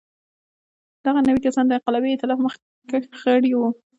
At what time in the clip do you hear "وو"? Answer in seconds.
3.55-3.69